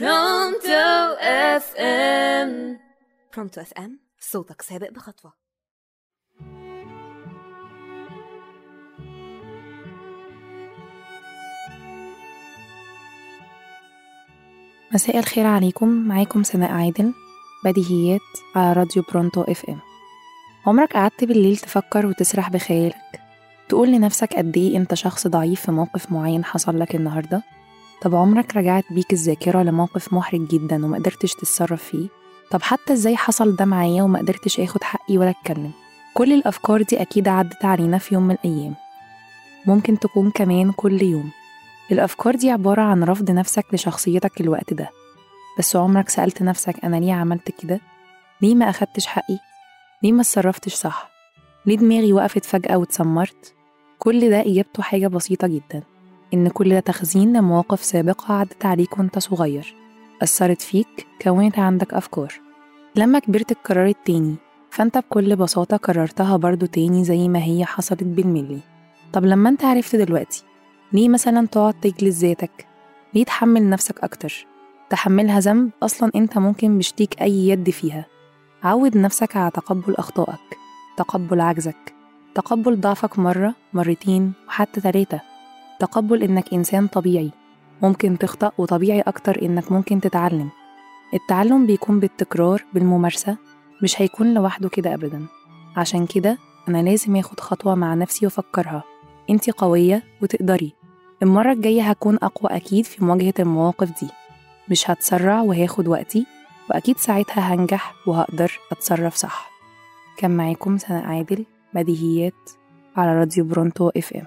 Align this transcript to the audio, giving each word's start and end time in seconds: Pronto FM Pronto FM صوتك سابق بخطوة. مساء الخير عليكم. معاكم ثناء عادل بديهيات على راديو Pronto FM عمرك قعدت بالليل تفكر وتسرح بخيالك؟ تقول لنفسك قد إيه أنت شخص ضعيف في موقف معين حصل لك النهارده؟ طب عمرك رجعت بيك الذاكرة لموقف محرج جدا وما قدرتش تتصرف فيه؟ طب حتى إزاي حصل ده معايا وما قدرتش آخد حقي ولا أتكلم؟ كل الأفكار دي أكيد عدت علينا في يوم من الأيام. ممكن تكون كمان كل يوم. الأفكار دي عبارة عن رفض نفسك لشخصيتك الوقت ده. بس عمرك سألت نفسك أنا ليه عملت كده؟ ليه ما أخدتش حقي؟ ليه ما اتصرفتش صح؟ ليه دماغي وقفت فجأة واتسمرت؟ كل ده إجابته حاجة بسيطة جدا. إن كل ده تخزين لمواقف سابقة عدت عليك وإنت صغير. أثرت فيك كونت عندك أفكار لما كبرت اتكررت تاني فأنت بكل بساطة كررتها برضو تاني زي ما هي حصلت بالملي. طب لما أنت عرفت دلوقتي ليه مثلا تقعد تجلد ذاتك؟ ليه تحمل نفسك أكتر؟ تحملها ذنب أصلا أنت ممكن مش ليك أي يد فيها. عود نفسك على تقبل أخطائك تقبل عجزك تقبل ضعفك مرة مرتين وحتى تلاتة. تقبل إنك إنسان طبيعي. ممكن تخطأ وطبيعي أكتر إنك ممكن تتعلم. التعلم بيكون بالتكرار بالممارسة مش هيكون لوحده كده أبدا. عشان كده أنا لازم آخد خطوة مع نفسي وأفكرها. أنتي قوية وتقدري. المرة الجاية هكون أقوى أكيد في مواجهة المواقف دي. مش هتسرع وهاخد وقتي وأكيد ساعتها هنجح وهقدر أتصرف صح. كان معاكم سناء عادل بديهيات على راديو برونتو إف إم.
Pronto 0.00 1.16
FM 1.20 2.78
Pronto 3.34 3.60
FM 3.60 4.00
صوتك 4.20 4.62
سابق 4.62 4.90
بخطوة. 4.90 5.32
مساء 14.92 15.18
الخير 15.18 15.46
عليكم. 15.46 15.88
معاكم 15.88 16.42
ثناء 16.42 16.72
عادل 16.72 17.12
بديهيات 17.64 18.20
على 18.56 18.72
راديو 18.72 19.02
Pronto 19.12 19.42
FM 19.42 19.80
عمرك 20.66 20.92
قعدت 20.92 21.24
بالليل 21.24 21.56
تفكر 21.56 22.06
وتسرح 22.06 22.50
بخيالك؟ 22.50 23.20
تقول 23.68 23.92
لنفسك 23.92 24.34
قد 24.34 24.56
إيه 24.56 24.76
أنت 24.76 24.94
شخص 24.94 25.26
ضعيف 25.26 25.60
في 25.60 25.72
موقف 25.72 26.12
معين 26.12 26.44
حصل 26.44 26.78
لك 26.80 26.94
النهارده؟ 26.94 27.42
طب 28.02 28.14
عمرك 28.14 28.56
رجعت 28.56 28.84
بيك 28.90 29.12
الذاكرة 29.12 29.62
لموقف 29.62 30.12
محرج 30.12 30.46
جدا 30.48 30.84
وما 30.84 30.98
قدرتش 30.98 31.34
تتصرف 31.34 31.82
فيه؟ 31.82 32.08
طب 32.50 32.62
حتى 32.62 32.92
إزاي 32.92 33.16
حصل 33.16 33.56
ده 33.56 33.64
معايا 33.64 34.02
وما 34.02 34.18
قدرتش 34.18 34.60
آخد 34.60 34.84
حقي 34.84 35.18
ولا 35.18 35.30
أتكلم؟ 35.30 35.70
كل 36.14 36.32
الأفكار 36.32 36.82
دي 36.82 37.02
أكيد 37.02 37.28
عدت 37.28 37.64
علينا 37.64 37.98
في 37.98 38.14
يوم 38.14 38.22
من 38.22 38.34
الأيام. 38.34 38.74
ممكن 39.66 39.98
تكون 39.98 40.30
كمان 40.30 40.72
كل 40.72 41.02
يوم. 41.02 41.30
الأفكار 41.92 42.34
دي 42.36 42.50
عبارة 42.50 42.82
عن 42.82 43.04
رفض 43.04 43.30
نفسك 43.30 43.64
لشخصيتك 43.72 44.40
الوقت 44.40 44.74
ده. 44.74 44.88
بس 45.58 45.76
عمرك 45.76 46.08
سألت 46.08 46.42
نفسك 46.42 46.84
أنا 46.84 46.96
ليه 46.96 47.12
عملت 47.12 47.50
كده؟ 47.62 47.80
ليه 48.42 48.54
ما 48.54 48.70
أخدتش 48.70 49.06
حقي؟ 49.06 49.38
ليه 50.02 50.12
ما 50.12 50.20
اتصرفتش 50.20 50.74
صح؟ 50.74 51.10
ليه 51.66 51.76
دماغي 51.76 52.12
وقفت 52.12 52.44
فجأة 52.44 52.76
واتسمرت؟ 52.76 53.54
كل 53.98 54.30
ده 54.30 54.40
إجابته 54.40 54.82
حاجة 54.82 55.06
بسيطة 55.06 55.48
جدا. 55.48 55.82
إن 56.34 56.48
كل 56.48 56.70
ده 56.70 56.80
تخزين 56.80 57.36
لمواقف 57.36 57.84
سابقة 57.84 58.34
عدت 58.34 58.66
عليك 58.66 58.98
وإنت 58.98 59.18
صغير. 59.18 59.74
أثرت 60.22 60.62
فيك 60.62 61.06
كونت 61.22 61.58
عندك 61.58 61.94
أفكار 61.94 62.32
لما 62.96 63.18
كبرت 63.18 63.50
اتكررت 63.50 63.96
تاني 64.04 64.34
فأنت 64.70 64.98
بكل 64.98 65.36
بساطة 65.36 65.76
كررتها 65.76 66.36
برضو 66.36 66.66
تاني 66.66 67.04
زي 67.04 67.28
ما 67.28 67.44
هي 67.44 67.64
حصلت 67.64 68.04
بالملي. 68.04 68.58
طب 69.12 69.24
لما 69.24 69.48
أنت 69.48 69.64
عرفت 69.64 69.96
دلوقتي 69.96 70.44
ليه 70.92 71.08
مثلا 71.08 71.46
تقعد 71.46 71.74
تجلد 71.80 72.12
ذاتك؟ 72.12 72.66
ليه 73.14 73.24
تحمل 73.24 73.70
نفسك 73.70 74.04
أكتر؟ 74.04 74.46
تحملها 74.90 75.40
ذنب 75.40 75.70
أصلا 75.82 76.10
أنت 76.14 76.38
ممكن 76.38 76.70
مش 76.70 76.94
ليك 77.00 77.22
أي 77.22 77.48
يد 77.48 77.70
فيها. 77.70 78.06
عود 78.62 78.96
نفسك 78.96 79.36
على 79.36 79.50
تقبل 79.50 79.94
أخطائك 79.94 80.58
تقبل 80.96 81.40
عجزك 81.40 81.94
تقبل 82.34 82.80
ضعفك 82.80 83.18
مرة 83.18 83.54
مرتين 83.72 84.32
وحتى 84.48 84.80
تلاتة. 84.80 85.31
تقبل 85.80 86.22
إنك 86.22 86.54
إنسان 86.54 86.86
طبيعي. 86.86 87.30
ممكن 87.82 88.18
تخطأ 88.18 88.52
وطبيعي 88.58 89.00
أكتر 89.00 89.42
إنك 89.42 89.72
ممكن 89.72 90.00
تتعلم. 90.00 90.48
التعلم 91.14 91.66
بيكون 91.66 92.00
بالتكرار 92.00 92.64
بالممارسة 92.74 93.36
مش 93.82 94.02
هيكون 94.02 94.34
لوحده 94.34 94.68
كده 94.68 94.94
أبدا. 94.94 95.26
عشان 95.76 96.06
كده 96.06 96.38
أنا 96.68 96.82
لازم 96.82 97.16
آخد 97.16 97.40
خطوة 97.40 97.74
مع 97.74 97.94
نفسي 97.94 98.26
وأفكرها. 98.26 98.82
أنتي 99.30 99.50
قوية 99.50 100.02
وتقدري. 100.22 100.74
المرة 101.22 101.52
الجاية 101.52 101.82
هكون 101.82 102.18
أقوى 102.22 102.56
أكيد 102.56 102.84
في 102.84 103.04
مواجهة 103.04 103.34
المواقف 103.38 104.00
دي. 104.00 104.08
مش 104.70 104.90
هتسرع 104.90 105.40
وهاخد 105.40 105.88
وقتي 105.88 106.26
وأكيد 106.70 106.96
ساعتها 106.98 107.54
هنجح 107.54 107.94
وهقدر 108.06 108.60
أتصرف 108.72 109.14
صح. 109.14 109.50
كان 110.16 110.36
معاكم 110.36 110.78
سناء 110.78 111.04
عادل 111.04 111.46
بديهيات 111.74 112.50
على 112.96 113.18
راديو 113.18 113.44
برونتو 113.44 113.88
إف 113.96 114.12
إم. 114.12 114.26